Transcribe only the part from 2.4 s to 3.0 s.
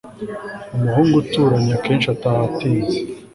atinze